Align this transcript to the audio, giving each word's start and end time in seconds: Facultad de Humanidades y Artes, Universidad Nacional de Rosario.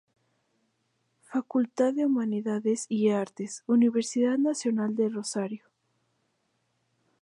Facultad 1.21 1.93
de 1.93 2.07
Humanidades 2.07 2.87
y 2.89 3.11
Artes, 3.11 3.63
Universidad 3.67 4.39
Nacional 4.39 4.95
de 4.95 5.09
Rosario. 5.09 5.65